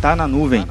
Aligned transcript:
Tá 0.00 0.14
na 0.14 0.28
nuvem. 0.28 0.64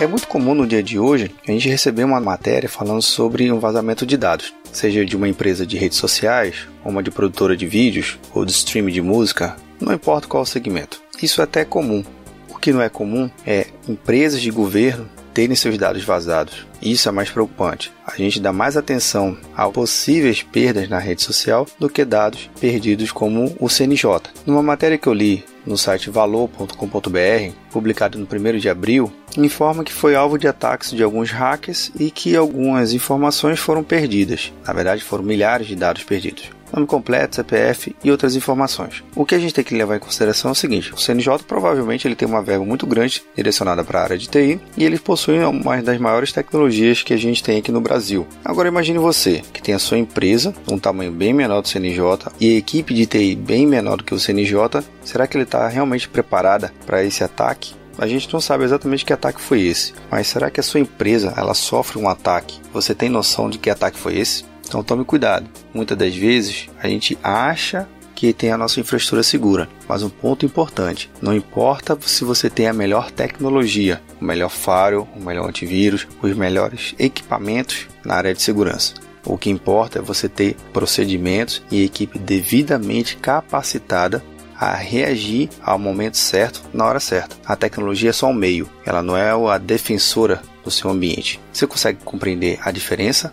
É 0.00 0.06
muito 0.06 0.26
comum 0.26 0.54
no 0.54 0.66
dia 0.66 0.82
de 0.82 0.98
hoje 0.98 1.30
a 1.46 1.50
gente 1.50 1.68
receber 1.68 2.04
uma 2.04 2.20
matéria 2.20 2.70
falando 2.70 3.02
sobre 3.02 3.52
um 3.52 3.58
vazamento 3.58 4.06
de 4.06 4.16
dados, 4.16 4.54
seja 4.72 5.04
de 5.04 5.14
uma 5.14 5.28
empresa 5.28 5.66
de 5.66 5.76
redes 5.76 5.98
sociais, 5.98 6.66
ou 6.82 6.90
uma 6.90 7.02
de 7.02 7.10
produtora 7.10 7.54
de 7.54 7.66
vídeos, 7.66 8.18
ou 8.32 8.46
de 8.46 8.52
streaming 8.52 8.92
de 8.92 9.02
música, 9.02 9.56
não 9.78 9.92
importa 9.92 10.26
qual 10.26 10.42
o 10.42 10.46
segmento. 10.46 11.02
Isso 11.22 11.42
é 11.42 11.44
até 11.44 11.66
comum. 11.66 12.02
O 12.48 12.58
que 12.58 12.72
não 12.72 12.80
é 12.80 12.88
comum 12.88 13.30
é 13.46 13.66
empresas 13.86 14.40
de 14.40 14.50
governo 14.50 15.06
terem 15.34 15.54
seus 15.54 15.76
dados 15.76 16.02
vazados. 16.02 16.66
Isso 16.80 17.08
é 17.10 17.12
mais 17.12 17.28
preocupante. 17.28 17.92
A 18.06 18.16
gente 18.16 18.40
dá 18.40 18.54
mais 18.54 18.74
atenção 18.74 19.36
a 19.54 19.68
possíveis 19.68 20.42
perdas 20.42 20.88
na 20.88 20.98
rede 20.98 21.22
social 21.22 21.66
do 21.78 21.90
que 21.90 22.06
dados 22.06 22.48
perdidos 22.58 23.12
como 23.12 23.54
o 23.60 23.68
CNJ. 23.68 24.30
Numa 24.46 24.62
matéria 24.62 24.96
que 24.96 25.06
eu 25.06 25.12
li 25.12 25.44
no 25.66 25.76
site 25.76 26.10
valor.com.br, 26.10 27.54
publicado 27.72 28.18
no 28.18 28.26
1 28.30 28.58
de 28.58 28.68
abril, 28.68 29.12
informa 29.36 29.84
que 29.84 29.92
foi 29.92 30.14
alvo 30.14 30.38
de 30.38 30.46
ataques 30.46 30.90
de 30.90 31.02
alguns 31.02 31.30
hackers 31.30 31.90
e 31.98 32.10
que 32.10 32.36
algumas 32.36 32.92
informações 32.92 33.58
foram 33.58 33.82
perdidas. 33.82 34.52
Na 34.66 34.72
verdade, 34.72 35.02
foram 35.02 35.24
milhares 35.24 35.66
de 35.66 35.76
dados 35.76 36.04
perdidos 36.04 36.50
nome 36.74 36.86
completo, 36.86 37.36
CPF 37.36 37.94
e 38.02 38.10
outras 38.10 38.34
informações. 38.34 39.02
O 39.14 39.24
que 39.24 39.34
a 39.34 39.38
gente 39.38 39.54
tem 39.54 39.64
que 39.64 39.74
levar 39.74 39.96
em 39.96 40.00
consideração 40.00 40.50
é 40.50 40.52
o 40.52 40.56
seguinte: 40.56 40.92
o 40.92 40.98
CNJ 40.98 41.44
provavelmente 41.46 42.06
ele 42.06 42.16
tem 42.16 42.26
uma 42.26 42.42
verba 42.42 42.64
muito 42.64 42.86
grande 42.86 43.22
direcionada 43.34 43.84
para 43.84 44.00
a 44.00 44.02
área 44.02 44.18
de 44.18 44.28
TI 44.28 44.60
e 44.76 44.84
eles 44.84 45.00
possuem 45.00 45.44
uma 45.44 45.80
das 45.82 45.98
maiores 45.98 46.32
tecnologias 46.32 47.02
que 47.02 47.14
a 47.14 47.16
gente 47.16 47.42
tem 47.42 47.58
aqui 47.58 47.72
no 47.72 47.80
Brasil. 47.80 48.26
Agora 48.44 48.68
imagine 48.68 48.98
você 48.98 49.42
que 49.52 49.62
tem 49.62 49.74
a 49.74 49.78
sua 49.78 49.98
empresa, 49.98 50.54
um 50.70 50.78
tamanho 50.78 51.12
bem 51.12 51.32
menor 51.32 51.60
do 51.60 51.68
CNJ 51.68 52.32
e 52.40 52.54
a 52.54 52.58
equipe 52.58 52.94
de 52.94 53.06
TI 53.06 53.34
bem 53.36 53.66
menor 53.66 53.98
do 53.98 54.04
que 54.04 54.14
o 54.14 54.20
CNJ, 54.20 54.84
será 55.04 55.26
que 55.26 55.36
ele 55.36 55.44
está 55.44 55.68
realmente 55.68 56.08
preparada 56.08 56.72
para 56.86 57.04
esse 57.04 57.22
ataque? 57.22 57.74
A 57.98 58.06
gente 58.06 58.32
não 58.32 58.40
sabe 58.40 58.64
exatamente 58.64 59.04
que 59.04 59.12
ataque 59.12 59.40
foi 59.40 59.62
esse, 59.62 59.94
mas 60.10 60.26
será 60.26 60.50
que 60.50 60.60
a 60.60 60.62
sua 60.62 60.80
empresa 60.80 61.32
ela 61.36 61.54
sofre 61.54 61.98
um 61.98 62.08
ataque? 62.08 62.60
Você 62.72 62.94
tem 62.94 63.08
noção 63.08 63.48
de 63.48 63.58
que 63.58 63.70
ataque 63.70 63.98
foi 63.98 64.18
esse? 64.18 64.44
Então 64.66 64.82
tome 64.82 65.04
cuidado. 65.04 65.48
Muitas 65.72 65.96
das 65.96 66.14
vezes 66.14 66.68
a 66.82 66.88
gente 66.88 67.16
acha 67.22 67.86
que 68.14 68.32
tem 68.32 68.50
a 68.50 68.58
nossa 68.58 68.80
infraestrutura 68.80 69.22
segura, 69.22 69.68
mas 69.88 70.02
um 70.02 70.08
ponto 70.08 70.46
importante: 70.46 71.10
não 71.20 71.34
importa 71.34 71.98
se 72.00 72.24
você 72.24 72.48
tem 72.48 72.66
a 72.66 72.72
melhor 72.72 73.10
tecnologia, 73.10 74.00
o 74.20 74.24
melhor 74.24 74.50
firewall, 74.50 75.08
o 75.14 75.20
melhor 75.20 75.48
antivírus, 75.48 76.06
os 76.22 76.36
melhores 76.36 76.94
equipamentos 76.98 77.86
na 78.04 78.14
área 78.14 78.34
de 78.34 78.42
segurança. 78.42 78.94
O 79.26 79.38
que 79.38 79.50
importa 79.50 79.98
é 79.98 80.02
você 80.02 80.28
ter 80.28 80.54
procedimentos 80.72 81.62
e 81.70 81.82
equipe 81.82 82.18
devidamente 82.18 83.16
capacitada 83.16 84.22
a 84.64 84.74
reagir 84.74 85.50
ao 85.62 85.78
momento 85.78 86.16
certo, 86.16 86.62
na 86.72 86.86
hora 86.86 87.00
certa. 87.00 87.36
A 87.44 87.54
tecnologia 87.54 88.10
é 88.10 88.12
só 88.12 88.28
um 88.28 88.34
meio, 88.34 88.68
ela 88.86 89.02
não 89.02 89.16
é 89.16 89.30
a 89.30 89.58
defensora 89.58 90.42
do 90.64 90.70
seu 90.70 90.90
ambiente. 90.90 91.40
Você 91.52 91.66
consegue 91.66 91.98
compreender 92.04 92.58
a 92.62 92.70
diferença? 92.70 93.32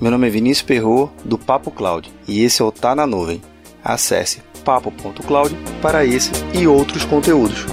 Meu 0.00 0.10
nome 0.10 0.26
é 0.26 0.30
Vinícius 0.30 0.66
Perro 0.66 1.12
do 1.24 1.38
Papo 1.38 1.70
Cloud 1.70 2.12
e 2.26 2.42
esse 2.42 2.60
é 2.60 2.64
o 2.64 2.72
Tá 2.72 2.94
na 2.94 3.06
Nuvem. 3.06 3.40
Acesse 3.82 4.42
papo.cloud 4.64 5.56
para 5.80 6.04
esse 6.04 6.30
e 6.54 6.66
outros 6.66 7.04
conteúdos. 7.04 7.66